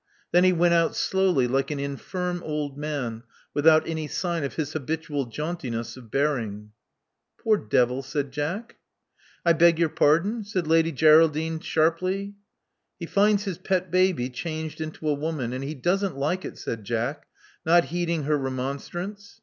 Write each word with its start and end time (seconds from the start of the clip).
Then 0.31 0.43
he 0.43 0.51
went 0.51 0.73
out 0.73 0.95
slowly, 0.95 1.45
like 1.47 1.69
an 1.69 1.77
infirm 1.79 2.41
old 2.41 2.75
man, 2.75 3.21
without 3.53 3.87
any 3.87 4.07
sign 4.07 4.43
of 4.43 4.55
his 4.55 4.73
habitual 4.73 5.27
jauntiness 5.27 5.95
of 5.95 6.09
bearing. 6.09 6.71
Poor 7.37 7.55
devil!" 7.55 8.01
said 8.01 8.31
Jack. 8.31 8.77
"I 9.45 9.53
beg 9.53 9.77
your 9.77 9.89
pardon?" 9.89 10.43
said 10.43 10.65
Lady 10.65 10.91
Geraldine 10.91 11.59
sharply. 11.59 12.33
He 12.99 13.05
finds 13.05 13.43
his 13.43 13.59
pet 13.59 13.91
baby 13.91 14.31
changed 14.31 14.81
into 14.81 15.07
a 15.07 15.13
woman; 15.13 15.53
and 15.53 15.63
he 15.63 15.75
doesn't 15.75 16.17
like 16.17 16.45
it," 16.45 16.57
said 16.57 16.83
Jack, 16.83 17.27
not 17.63 17.83
heeding 17.93 18.23
her 18.23 18.39
remon 18.39 18.77
strance. 18.79 19.39